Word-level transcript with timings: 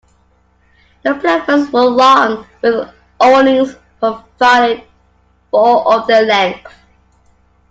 The 1.03 1.13
platforms 1.13 1.69
were 1.69 1.83
long, 1.85 2.47
with 2.63 2.89
awnings 3.19 3.75
provided 3.99 4.81
for 5.51 5.93
of 5.93 6.07
their 6.07 6.23
length. 6.25 6.73